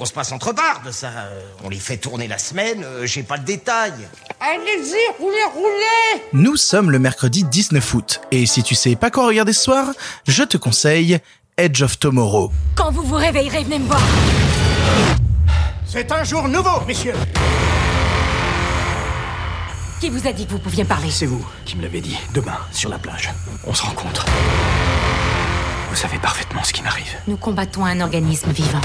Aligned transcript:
On 0.00 0.06
se 0.06 0.12
passe 0.12 0.32
entre 0.32 0.52
bardes, 0.52 0.90
ça. 0.90 1.06
euh, 1.06 1.40
On 1.62 1.68
les 1.68 1.78
fait 1.78 1.96
tourner 1.98 2.26
la 2.26 2.36
semaine, 2.36 2.82
euh, 2.82 3.06
j'ai 3.06 3.22
pas 3.22 3.36
le 3.36 3.44
détail. 3.44 3.92
Allez-y, 4.40 5.22
roulez, 5.22 5.44
roulez 5.54 6.22
Nous 6.32 6.56
sommes 6.56 6.90
le 6.90 6.98
mercredi 6.98 7.44
19 7.44 7.94
août, 7.94 8.20
et 8.32 8.44
si 8.44 8.64
tu 8.64 8.74
sais 8.74 8.96
pas 8.96 9.12
quoi 9.12 9.28
regarder 9.28 9.52
ce 9.52 9.62
soir, 9.62 9.86
je 10.26 10.42
te 10.42 10.56
conseille 10.56 11.20
Edge 11.56 11.80
of 11.82 12.00
Tomorrow. 12.00 12.50
Quand 12.74 12.90
vous 12.90 13.02
vous 13.04 13.14
réveillerez, 13.14 13.62
venez 13.62 13.78
me 13.78 13.86
voir. 13.86 14.00
C'est 15.86 16.10
un 16.10 16.24
jour 16.24 16.48
nouveau, 16.48 16.80
messieurs. 16.88 17.14
Qui 20.00 20.10
vous 20.10 20.26
a 20.26 20.32
dit 20.32 20.44
que 20.46 20.50
vous 20.50 20.58
pouviez 20.58 20.84
parler? 20.84 21.12
C'est 21.12 21.26
vous 21.26 21.46
qui 21.64 21.76
me 21.76 21.82
l'avez 21.82 22.00
dit. 22.00 22.18
Demain, 22.34 22.58
sur 22.72 22.90
la 22.90 22.98
plage, 22.98 23.32
on 23.64 23.72
se 23.72 23.84
rencontre. 23.84 24.26
Vous 25.88 25.94
savez 25.96 26.18
parfaitement 26.18 26.64
ce 26.64 26.72
qui 26.72 26.82
m'arrive. 26.82 27.14
Nous 27.28 27.36
combattons 27.36 27.84
un 27.84 28.00
organisme 28.00 28.50
vivant. 28.50 28.80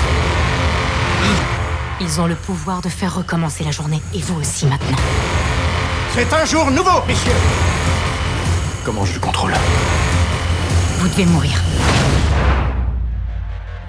Ils 2.02 2.22
ont 2.22 2.28
le 2.28 2.36
pouvoir 2.36 2.82
de 2.82 2.90
faire 2.90 3.16
recommencer 3.16 3.64
la 3.64 3.72
journée, 3.72 4.02
et 4.14 4.22
vous 4.22 4.40
aussi 4.40 4.66
maintenant. 4.66 4.98
C'est 6.16 6.34
un 6.34 6.46
jour 6.46 6.72
nouveau, 6.72 7.04
messieurs. 7.08 7.32
Comment 8.86 9.06
je 9.06 9.14
le 9.14 9.20
contrôle? 9.20 9.54
Vous 11.00 11.08
devez 11.10 11.26
mourir. 11.26 11.62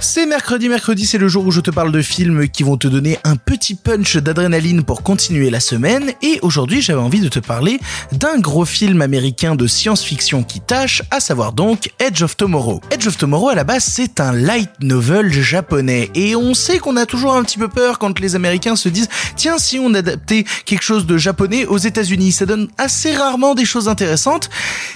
C'est 0.02 0.24
mercredi, 0.24 0.70
mercredi 0.70 1.04
c'est 1.04 1.18
le 1.18 1.28
jour 1.28 1.46
où 1.46 1.50
je 1.50 1.60
te 1.60 1.70
parle 1.70 1.92
de 1.92 2.00
films 2.00 2.48
qui 2.48 2.62
vont 2.62 2.78
te 2.78 2.88
donner 2.88 3.18
un 3.22 3.36
petit 3.36 3.74
punch 3.74 4.16
d'adrénaline 4.16 4.82
pour 4.82 5.02
continuer 5.02 5.50
la 5.50 5.60
semaine, 5.60 6.12
et 6.22 6.38
aujourd'hui 6.40 6.80
j'avais 6.80 7.00
envie 7.00 7.20
de 7.20 7.28
te 7.28 7.38
parler 7.38 7.78
d'un 8.10 8.38
gros 8.38 8.64
film 8.64 9.02
américain 9.02 9.56
de 9.56 9.66
science-fiction 9.66 10.42
qui 10.42 10.60
tâche, 10.60 11.02
à 11.10 11.20
savoir 11.20 11.52
donc 11.52 11.90
Edge 11.98 12.22
of 12.22 12.34
Tomorrow. 12.38 12.80
Edge 12.90 13.06
of 13.06 13.18
Tomorrow 13.18 13.50
à 13.50 13.54
la 13.54 13.64
base 13.64 13.84
c'est 13.84 14.20
un 14.20 14.32
light 14.32 14.70
novel 14.80 15.30
japonais, 15.30 16.10
et 16.14 16.34
on 16.34 16.54
sait 16.54 16.78
qu'on 16.78 16.96
a 16.96 17.04
toujours 17.04 17.34
un 17.34 17.42
petit 17.42 17.58
peu 17.58 17.68
peur 17.68 17.98
quand 17.98 18.20
les 18.20 18.34
américains 18.34 18.76
se 18.76 18.88
disent 18.88 19.10
tiens 19.36 19.58
si 19.58 19.78
on 19.78 19.92
adaptait 19.92 20.44
quelque 20.64 20.82
chose 20.82 21.04
de 21.04 21.18
japonais 21.18 21.66
aux 21.66 21.78
États-Unis, 21.78 22.32
ça 22.32 22.46
donne 22.46 22.68
assez 22.78 23.14
rarement 23.14 23.54
des 23.54 23.66
choses 23.66 23.86
intéressantes, 23.86 24.48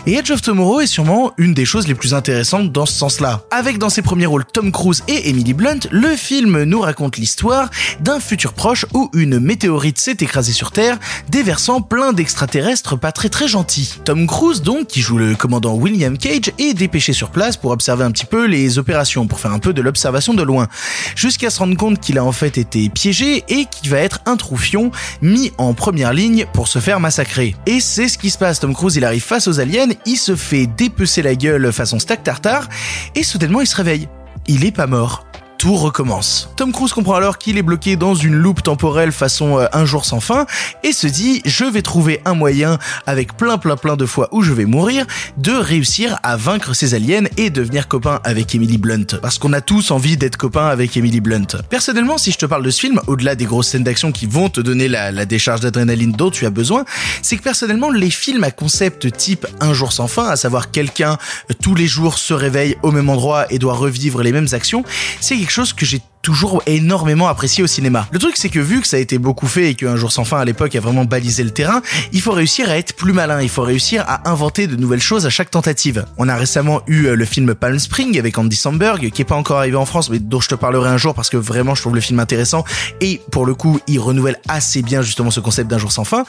et 0.06 0.14
Edge 0.14 0.30
of 0.30 0.42
Tomorrow 0.42 0.80
est 0.80 0.86
sûrement 0.86 1.32
une 1.38 1.54
des 1.54 1.64
choses 1.64 1.88
les 1.88 1.94
plus 1.94 2.14
intéressantes 2.14 2.72
dans 2.72 2.86
ce 2.86 2.92
sens-là. 2.92 3.42
Avec 3.50 3.78
dans 3.78 3.88
ses 3.88 4.02
premiers 4.02 4.26
rôles 4.26 4.44
Tom 4.44 4.70
Cruise 4.70 5.02
et 5.08 5.30
Emily 5.30 5.54
Blunt, 5.54 5.80
le 5.90 6.14
film 6.16 6.64
nous 6.64 6.80
raconte 6.80 7.16
l'histoire 7.16 7.70
d'un 8.00 8.20
futur 8.20 8.52
proche 8.52 8.86
où 8.92 9.10
une 9.14 9.38
météorite 9.38 9.98
s'est 9.98 10.16
écrasée 10.20 10.52
sur 10.52 10.72
Terre, 10.72 10.98
déversant 11.28 11.80
plein 11.80 12.12
d'extraterrestres 12.12 12.98
pas 12.98 13.12
très 13.12 13.28
très 13.28 13.48
gentils. 13.48 13.94
Tom 14.04 14.26
Cruise 14.26 14.62
donc, 14.62 14.88
qui 14.88 15.00
joue 15.00 15.18
le 15.18 15.34
commandant 15.34 15.74
William 15.74 16.18
Cage, 16.18 16.52
est 16.58 16.74
dépêché 16.74 17.12
sur 17.12 17.30
place 17.30 17.56
pour 17.56 17.70
observer 17.70 18.04
un 18.04 18.10
petit 18.10 18.26
peu 18.26 18.46
les 18.46 18.78
opérations, 18.78 19.26
pour 19.26 19.40
faire 19.40 19.52
un 19.52 19.58
peu 19.58 19.72
de 19.72 19.82
l'observation 19.82 20.34
de 20.34 20.42
loin, 20.42 20.68
jusqu'à 21.16 21.50
se 21.50 21.58
rendre 21.58 21.76
compte 21.76 22.00
qu'il 22.00 22.18
a 22.18 22.24
en 22.24 22.32
fait 22.32 22.58
été 22.58 22.88
piégé 22.88 23.44
et 23.48 23.66
qu'il 23.66 23.90
va 23.90 23.98
être 23.98 24.20
un 24.26 24.36
troufion 24.36 24.90
mis 25.22 25.52
en 25.58 25.74
première 25.74 26.12
ligne 26.12 26.46
pour 26.52 26.68
se 26.68 26.78
faire 26.78 27.00
massacrer. 27.00 27.56
Et 27.66 27.80
c'est 27.80 28.08
ce 28.08 28.18
qui 28.18 28.30
se 28.30 28.38
passe, 28.38 28.60
Tom 28.60 28.74
Cruise 28.74 28.96
il 28.96 29.04
arrive 29.04 29.22
face 29.22 29.48
aux 29.48 29.60
aliens, 29.60 29.88
il 30.06 30.16
se 30.16 30.36
fait 30.36 30.66
dépecer 30.66 31.22
la 31.22 31.34
gueule 31.34 31.72
façon 31.72 31.98
stack 31.98 32.22
tartare, 32.22 32.68
et 33.14 33.22
soudainement 33.22 33.60
il 33.60 33.66
se 33.66 33.76
réveille 33.76 34.08
il 34.46 34.64
est 34.64 34.72
pas 34.72 34.86
mort. 34.86 35.26
Tout 35.58 35.76
recommence. 35.76 36.50
Tom 36.56 36.72
Cruise 36.72 36.92
comprend 36.92 37.14
alors 37.14 37.38
qu'il 37.38 37.56
est 37.56 37.62
bloqué 37.62 37.96
dans 37.96 38.14
une 38.14 38.34
loupe 38.34 38.62
temporelle 38.62 39.12
façon 39.12 39.58
euh, 39.58 39.66
un 39.72 39.84
jour 39.86 40.04
sans 40.04 40.20
fin 40.20 40.46
et 40.82 40.92
se 40.92 41.06
dit 41.06 41.40
je 41.44 41.64
vais 41.64 41.80
trouver 41.80 42.20
un 42.24 42.34
moyen 42.34 42.78
avec 43.06 43.36
plein 43.36 43.56
plein 43.56 43.76
plein 43.76 43.96
de 43.96 44.04
fois 44.04 44.28
où 44.32 44.42
je 44.42 44.52
vais 44.52 44.66
mourir 44.66 45.06
de 45.38 45.52
réussir 45.52 46.18
à 46.22 46.36
vaincre 46.36 46.74
ces 46.74 46.94
aliens 46.94 47.24
et 47.36 47.50
devenir 47.50 47.88
copain 47.88 48.20
avec 48.24 48.54
Emily 48.54 48.78
Blunt 48.78 49.06
parce 49.22 49.38
qu'on 49.38 49.52
a 49.52 49.60
tous 49.60 49.90
envie 49.90 50.16
d'être 50.16 50.36
copain 50.36 50.66
avec 50.66 50.96
Emily 50.96 51.20
Blunt. 51.20 51.46
Personnellement 51.70 52.18
si 52.18 52.30
je 52.32 52.38
te 52.38 52.46
parle 52.46 52.62
de 52.62 52.70
ce 52.70 52.80
film 52.80 53.00
au-delà 53.06 53.34
des 53.34 53.46
grosses 53.46 53.68
scènes 53.68 53.84
d'action 53.84 54.12
qui 54.12 54.26
vont 54.26 54.50
te 54.50 54.60
donner 54.60 54.88
la, 54.88 55.12
la 55.12 55.24
décharge 55.24 55.60
d'adrénaline 55.60 56.12
dont 56.12 56.30
tu 56.30 56.44
as 56.46 56.50
besoin 56.50 56.84
c'est 57.22 57.36
que 57.36 57.42
personnellement 57.42 57.90
les 57.90 58.10
films 58.10 58.44
à 58.44 58.50
concept 58.50 59.16
type 59.16 59.46
un 59.60 59.72
jour 59.72 59.92
sans 59.92 60.08
fin 60.08 60.26
à 60.28 60.36
savoir 60.36 60.70
quelqu'un 60.70 61.16
euh, 61.50 61.54
tous 61.62 61.74
les 61.74 61.86
jours 61.86 62.18
se 62.18 62.34
réveille 62.34 62.76
au 62.82 62.90
même 62.90 63.08
endroit 63.08 63.46
et 63.50 63.58
doit 63.58 63.74
revivre 63.74 64.22
les 64.22 64.32
mêmes 64.32 64.48
actions 64.52 64.84
c'est 65.20 65.36
quelque 65.44 65.52
chose 65.52 65.74
que 65.74 65.84
j'ai 65.84 66.00
toujours 66.24 66.62
énormément 66.66 67.28
apprécié 67.28 67.62
au 67.62 67.66
cinéma. 67.66 68.08
Le 68.10 68.18
truc 68.18 68.36
c'est 68.38 68.48
que 68.48 68.58
vu 68.58 68.80
que 68.80 68.86
ça 68.86 68.96
a 68.96 69.00
été 69.00 69.18
beaucoup 69.18 69.46
fait 69.46 69.70
et 69.70 69.74
qu'un 69.74 69.94
jour 69.94 70.10
sans 70.10 70.24
fin 70.24 70.38
à 70.38 70.44
l'époque 70.44 70.74
a 70.74 70.80
vraiment 70.80 71.04
balisé 71.04 71.44
le 71.44 71.50
terrain, 71.50 71.82
il 72.12 72.20
faut 72.22 72.32
réussir 72.32 72.70
à 72.70 72.78
être 72.78 72.94
plus 72.94 73.12
malin, 73.12 73.42
il 73.42 73.50
faut 73.50 73.62
réussir 73.62 74.04
à 74.08 74.28
inventer 74.30 74.66
de 74.66 74.74
nouvelles 74.74 75.02
choses 75.02 75.26
à 75.26 75.30
chaque 75.30 75.50
tentative. 75.50 76.06
On 76.16 76.30
a 76.30 76.34
récemment 76.34 76.80
eu 76.86 77.04
euh, 77.04 77.14
le 77.14 77.26
film 77.26 77.54
Palm 77.54 77.78
Spring 77.78 78.18
avec 78.18 78.38
Andy 78.38 78.56
Samberg 78.56 79.10
qui 79.10 79.20
est 79.20 79.26
pas 79.26 79.34
encore 79.34 79.58
arrivé 79.58 79.76
en 79.76 79.84
France 79.84 80.08
mais 80.08 80.18
dont 80.18 80.40
je 80.40 80.48
te 80.48 80.54
parlerai 80.54 80.88
un 80.88 80.96
jour 80.96 81.14
parce 81.14 81.28
que 81.28 81.36
vraiment 81.36 81.74
je 81.74 81.82
trouve 81.82 81.94
le 81.94 82.00
film 82.00 82.18
intéressant 82.18 82.64
et 83.02 83.20
pour 83.30 83.44
le 83.44 83.54
coup 83.54 83.78
il 83.86 84.00
renouvelle 84.00 84.40
assez 84.48 84.80
bien 84.80 85.02
justement 85.02 85.30
ce 85.30 85.40
concept 85.40 85.70
d'un 85.70 85.78
jour 85.78 85.92
sans 85.92 86.04
fin. 86.04 86.24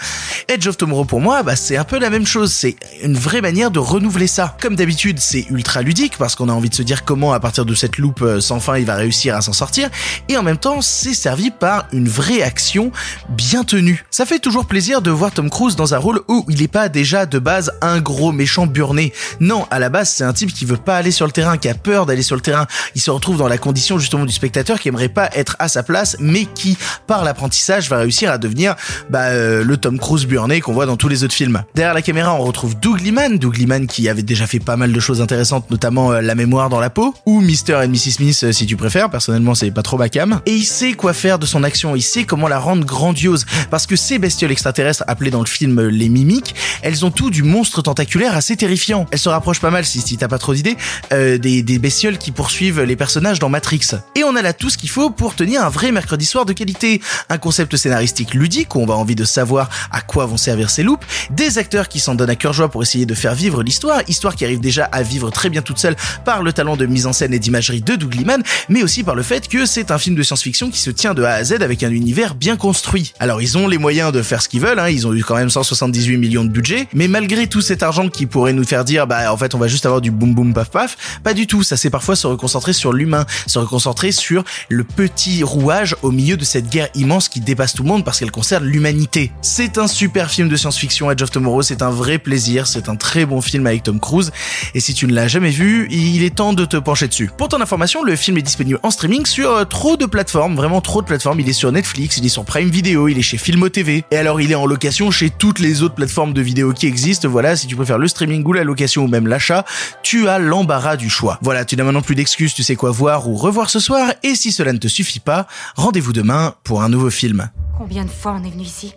Edge 0.50 0.67
of 0.67 0.75
Tomorrow 0.75 1.06
pour 1.06 1.22
moi 1.22 1.41
bah 1.41 1.56
c'est 1.56 1.77
un 1.77 1.85
peu 1.85 2.00
la 2.00 2.09
même 2.09 2.27
chose, 2.27 2.51
c'est 2.51 2.75
une 3.01 3.17
vraie 3.17 3.41
manière 3.41 3.72
de 3.72 3.79
renouveler 3.79 4.27
ça. 4.27 4.57
Comme 4.59 4.75
d'habitude 4.75 5.19
c'est 5.19 5.45
ultra 5.50 5.81
ludique 5.81 6.17
parce 6.17 6.35
qu'on 6.35 6.50
a 6.50 6.53
envie 6.53 6.69
de 6.69 6.75
se 6.75 6.83
dire 6.83 7.06
comment 7.06 7.31
à 7.31 7.39
partir 7.39 7.63
de 7.63 7.73
cette 7.73 7.97
loupe 7.97 8.22
euh, 8.23 8.41
sans 8.41 8.59
fin 8.59 8.77
il 8.77 8.85
va 8.85 8.95
réussir 8.95 9.38
à 9.38 9.41
s'en 9.41 9.53
sortir 9.53 9.84
et 10.29 10.38
en 10.38 10.44
même 10.44 10.57
temps 10.57 10.81
c'est 10.81 11.13
servi 11.13 11.51
par 11.51 11.88
une 11.91 12.07
vraie 12.07 12.41
action 12.41 12.91
bien 13.29 13.63
tenue. 13.63 14.06
Ça 14.12 14.25
fait 14.25 14.40
toujours 14.40 14.66
plaisir 14.66 15.01
de 15.01 15.12
voir 15.12 15.31
Tom 15.31 15.50
Cruise 15.50 15.75
dans 15.75 15.94
un 15.94 15.97
rôle 15.97 16.22
où 16.28 16.46
il 16.50 16.62
n'est 16.62 16.68
pas 16.68 16.90
déjà 16.90 17.25
de 17.25 17.40
base 17.40 17.72
un 17.81 18.00
gros 18.00 18.31
méchant 18.31 18.68
burné. 18.68 19.13
Non, 19.40 19.66
à 19.72 19.79
la 19.79 19.90
base 19.90 20.09
c'est 20.09 20.24
un 20.24 20.34
type 20.34 20.53
qui 20.53 20.66
veut 20.66 20.78
pas 20.78 20.97
aller 20.97 21.12
sur 21.12 21.25
le 21.25 21.31
terrain, 21.31 21.57
qui 21.57 21.69
a 21.69 21.74
peur 21.74 22.06
d'aller 22.06 22.22
sur 22.22 22.35
le 22.35 22.41
terrain. 22.41 22.68
Il 22.95 23.01
se 23.01 23.12
retrouve 23.12 23.38
dans 23.38 23.47
la 23.47 23.57
condition 23.57 24.00
justement 24.00 24.25
du 24.25 24.34
spectateur 24.34 24.79
qui 24.79 24.90
aimerait 24.90 25.09
pas 25.09 25.29
être 25.34 25.56
à 25.59 25.68
sa 25.68 25.84
place, 25.84 26.18
mais 26.19 26.45
qui 26.45 26.78
par 27.07 27.24
l'apprentissage 27.24 27.90
va 27.90 27.97
réussir 27.97 28.31
à 28.31 28.38
devenir 28.38 28.75
bah, 29.09 29.25
euh, 29.25 29.63
le 29.63 29.78
Tom 29.78 30.00
Cruise 30.00 30.25
burné 30.25 30.62
qu'on 30.62 30.74
voit 30.74 30.85
dans 30.85 30.97
tous 30.97 31.07
les 31.07 31.24
autres 31.24 31.34
films. 31.34 31.63
Derrière 31.75 31.94
la 31.94 32.01
caméra 32.01 32.34
on 32.34 32.44
retrouve 32.44 32.79
Doug 32.79 33.01
Liman, 33.01 33.38
Doug 33.38 33.57
Liman 33.57 33.88
qui 33.88 34.09
avait 34.09 34.24
déjà 34.24 34.47
fait 34.47 34.59
pas 34.59 34.78
mal 34.78 34.91
de 34.91 35.00
choses 35.00 35.22
intéressantes, 35.22 35.69
notamment 35.72 36.12
euh, 36.12 36.22
La 36.22 36.35
mémoire 36.35 36.69
dans 36.69 36.79
la 36.79 36.90
peau 36.90 37.13
ou 37.25 37.41
Mr. 37.41 37.75
and 37.75 37.90
Mrs. 37.90 38.12
Smith 38.12 38.41
euh, 38.44 38.51
si 38.51 38.66
tu 38.66 38.75
préfères. 38.75 39.09
Personnellement 39.09 39.56
c'est 39.56 39.72
pas 39.75 39.84
trop 39.84 39.97
ma 39.97 40.09
cam. 40.09 40.41
Et 40.47 40.53
il 40.53 40.66
sait 40.66 40.94
quoi 40.94 41.13
faire 41.13 41.38
de 41.38 41.46
son 41.46 41.63
action, 41.63 41.96
il 41.96 42.02
sait 42.02 42.24
comment 42.24 42.47
la 42.47 42.58
rendre 42.58 42.86
grandiose. 42.86 43.46
Parce 43.69 43.86
que 43.86 43.96
ces 43.96 44.18
bestioles 44.18 44.52
extraterrestres 44.52 45.03
appelées 45.08 45.30
dans 45.30 45.41
le 45.41 45.46
film 45.46 45.88
les 45.88 46.09
mimiques, 46.09 46.56
elles 46.81 47.06
ont 47.06 47.12
tout 47.12 47.30
du 47.30 47.44
monstre 47.44 47.81
tentaculaire 47.84 48.36
assez 48.36 48.56
terrifiant. 48.56 49.06
Elles 49.12 49.19
se 49.19 49.30
rapprochent 49.30 49.59
pas 49.59 49.69
mal, 49.69 49.86
si, 49.86 50.18
t'as 50.18 50.28
pas 50.28 50.40
trop 50.40 50.53
d'idées, 50.53 50.78
euh, 51.13 51.38
des, 51.38 51.80
bestioles 51.80 52.18
qui 52.18 52.31
poursuivent 52.31 52.81
les 52.81 52.96
personnages 52.96 53.38
dans 53.38 53.50
Matrix. 53.50 53.91
Et 54.16 54.24
on 54.24 54.36
a 54.36 54.41
là 54.41 54.53
tout 54.53 54.69
ce 54.69 54.78
qu'il 54.78 54.90
faut 54.90 55.09
pour 55.09 55.36
tenir 55.36 55.63
un 55.63 55.69
vrai 55.69 55.92
mercredi 55.92 56.25
soir 56.25 56.46
de 56.46 56.53
qualité. 56.53 57.02
Un 57.30 57.38
concept 57.38 57.75
scénaristique 57.75 58.34
ludique 58.34 58.75
où 58.75 58.80
on 58.80 58.86
va 58.86 58.96
envie 58.96 59.16
de 59.16 59.25
savoir 59.25 59.69
à 59.92 60.02
quoi 60.02 60.25
vont 60.25 60.38
servir 60.38 60.69
ces 60.69 60.84
loupes, 60.84 61.03
des 61.31 61.57
acteurs 61.57 61.90
qui 61.90 62.00
s'en 62.00 62.16
donnent 62.16 62.30
à 62.30 62.36
cœur 62.36 62.53
joie 62.53 62.69
pour 62.69 62.81
essayer 62.81 63.06
de 63.06 63.13
faire 63.13 63.36
vivre 63.36 63.62
l'histoire, 63.62 64.02
histoire 64.07 64.36
qui 64.36 64.46
arrive 64.46 64.62
déjà 64.62 64.86
à 64.86 65.03
vivre 65.03 65.30
très 65.31 65.50
bien 65.50 65.62
toute 65.62 65.80
seule 65.80 65.96
par 66.24 66.42
le 66.42 66.53
talent 66.53 66.78
de 66.78 66.86
mise 66.86 67.06
en 67.06 67.13
scène 67.13 67.34
et 67.34 67.40
d'imagerie 67.40 67.81
de 67.81 67.96
Doug 67.96 68.13
Liman, 68.13 68.42
mais 68.69 68.84
aussi 68.84 69.03
par 69.03 69.16
le 69.16 69.24
fait 69.24 69.47
que 69.47 69.64
c'est 69.65 69.91
un 69.91 69.97
film 69.97 70.15
de 70.15 70.23
science-fiction 70.23 70.69
qui 70.69 70.79
se 70.79 70.89
tient 70.89 71.13
de 71.13 71.23
A 71.23 71.33
à 71.33 71.43
Z 71.43 71.61
avec 71.61 71.83
un 71.83 71.91
univers 71.91 72.35
bien 72.35 72.57
construit. 72.57 73.13
Alors 73.19 73.41
ils 73.41 73.57
ont 73.57 73.67
les 73.67 73.77
moyens 73.77 74.11
de 74.11 74.21
faire 74.21 74.41
ce 74.41 74.49
qu'ils 74.49 74.61
veulent, 74.61 74.79
hein, 74.79 74.89
ils 74.89 75.07
ont 75.07 75.13
eu 75.13 75.23
quand 75.23 75.35
même 75.35 75.49
178 75.49 76.17
millions 76.17 76.43
de 76.43 76.49
budget, 76.49 76.87
mais 76.93 77.07
malgré 77.07 77.47
tout 77.47 77.61
cet 77.61 77.83
argent 77.83 78.09
qui 78.09 78.25
pourrait 78.25 78.53
nous 78.53 78.63
faire 78.63 78.85
dire 78.85 79.07
bah 79.07 79.31
en 79.31 79.37
fait 79.37 79.55
on 79.55 79.57
va 79.57 79.67
juste 79.67 79.85
avoir 79.85 80.01
du 80.01 80.11
boum 80.11 80.33
boum 80.33 80.53
paf 80.53 80.69
paf, 80.69 81.19
pas 81.23 81.33
du 81.33 81.47
tout, 81.47 81.63
ça 81.63 81.77
c'est 81.77 81.89
parfois 81.89 82.15
se 82.15 82.27
reconcentrer 82.27 82.73
sur 82.73 82.93
l'humain, 82.93 83.25
se 83.47 83.59
reconcentrer 83.59 84.11
sur 84.11 84.43
le 84.69 84.83
petit 84.83 85.43
rouage 85.43 85.95
au 86.01 86.11
milieu 86.11 86.37
de 86.37 86.43
cette 86.43 86.69
guerre 86.69 86.89
immense 86.95 87.29
qui 87.29 87.39
dépasse 87.39 87.73
tout 87.73 87.83
le 87.83 87.89
monde 87.89 88.05
parce 88.05 88.19
qu'elle 88.19 88.31
concerne 88.31 88.65
l'humanité. 88.65 89.31
C'est 89.41 89.77
un 89.77 89.87
super 89.87 90.29
film 90.29 90.49
de 90.49 90.55
science-fiction 90.55 91.09
Edge 91.11 91.21
of 91.21 91.31
Tomorrow, 91.31 91.61
c'est 91.61 91.81
un 91.81 91.89
vrai 91.89 92.17
plaisir, 92.17 92.67
c'est 92.67 92.89
un 92.89 92.95
très 92.95 93.25
bon 93.25 93.41
film 93.41 93.67
avec 93.67 93.83
Tom 93.83 93.99
Cruise 93.99 94.31
et 94.73 94.79
si 94.79 94.93
tu 94.93 95.07
ne 95.07 95.13
l'as 95.13 95.27
jamais 95.27 95.51
vu, 95.51 95.87
il 95.89 96.23
est 96.23 96.35
temps 96.35 96.53
de 96.53 96.65
te 96.65 96.77
pencher 96.77 97.07
dessus. 97.07 97.31
Pour 97.37 97.47
ton 97.47 97.61
information, 97.61 98.03
le 98.03 98.15
film 98.15 98.37
est 98.37 98.41
disponible 98.41 98.79
en 98.83 98.91
streaming 98.91 99.25
sur 99.25 99.54
euh, 99.55 99.66
trop 99.66 99.97
de 99.97 100.05
plateformes, 100.05 100.55
vraiment 100.55 100.81
trop 100.81 101.01
de 101.01 101.07
plateformes, 101.07 101.39
il 101.39 101.49
est 101.49 101.53
sur 101.53 101.71
Netflix, 101.71 102.18
il 102.18 102.25
est 102.25 102.30
sur 102.30 102.45
Prime 102.45 102.69
Video, 102.69 103.07
il 103.07 103.18
est 103.18 103.21
chez 103.21 103.38
Filmo 103.38 103.69
TV 103.69 104.03
et 104.12 104.18
alors 104.18 104.41
il 104.41 104.51
est 104.51 104.56
en 104.56 104.65
location 104.65 105.12
chez 105.12 105.30
toutes 105.30 105.59
les 105.59 105.81
autres 105.81 105.95
plateformes 105.95 106.33
de 106.33 106.41
vidéo 106.41 106.74
qui 106.74 106.88
existent. 106.88 107.27
Voilà, 107.27 107.56
si 107.56 107.68
tu 107.68 107.75
préfères 107.75 107.97
le 107.97 108.07
streaming 108.07 108.44
ou 108.45 108.53
la 108.53 108.63
location 108.63 109.03
ou 109.03 109.07
même 109.07 109.27
l'achat, 109.27 109.65
tu 110.03 110.27
as 110.27 110.39
l'embarras 110.39 110.97
du 110.97 111.09
choix. 111.09 111.39
Voilà, 111.41 111.65
tu 111.65 111.75
n'as 111.75 111.83
maintenant 111.83 112.01
plus 112.01 112.15
d'excuses, 112.15 112.53
tu 112.53 112.63
sais 112.63 112.75
quoi 112.75 112.91
voir 112.91 113.27
ou 113.27 113.35
revoir 113.35 113.69
ce 113.69 113.80
soir 113.80 114.12
et 114.24 114.35
si 114.35 114.51
cela 114.51 114.74
ne 114.74 114.77
te 114.77 114.88
suffit 114.88 115.19
pas, 115.19 115.47
rendez-vous 115.75 116.13
demain 116.13 116.56
pour 116.63 116.81
un 116.81 116.89
nouveau 116.89 117.09
film. 117.09 117.50
Combien 117.77 118.06
de 118.06 118.09
fois 118.09 118.38
on 118.39 118.44
est 118.45 118.51
venu 118.51 118.63
ici? 118.63 118.94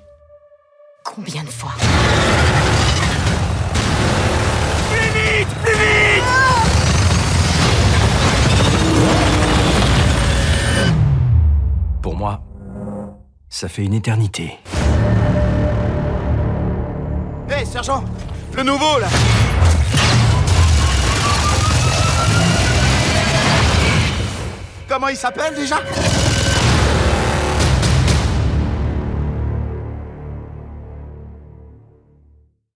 Combien 1.05 1.43
de 1.43 1.49
fois? 1.49 1.73
Ça 13.59 13.69
fait 13.69 13.83
une 13.83 13.95
éternité. 13.95 14.57
Hé, 17.51 17.65
sergent 17.65 18.05
Le 18.57 18.63
nouveau, 18.63 19.01
là 19.01 19.09
Comment 24.89 25.09
il 25.09 25.17
s'appelle, 25.17 25.57
déjà? 25.57 25.81